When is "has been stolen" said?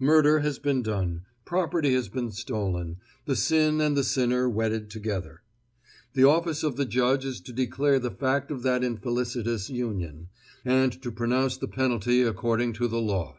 1.92-2.96